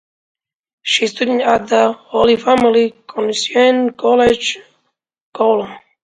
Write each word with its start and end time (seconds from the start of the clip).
She 0.81 1.05
studied 1.05 1.41
at 1.43 1.67
the 1.67 1.93
Holy 1.93 2.35
Family 2.35 2.95
Canossian 3.07 3.91
College 3.95 4.57
Kowloon. 5.31 5.77